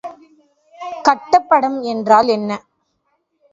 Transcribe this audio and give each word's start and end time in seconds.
கட்டப்படம் 1.05 1.77
என்றால் 1.83 2.27
என்ன? 2.27 2.51